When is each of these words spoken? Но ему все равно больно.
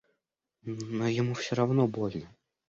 Но 0.93 1.07
ему 1.09 1.35
все 1.35 1.53
равно 1.53 1.87
больно. 1.87 2.27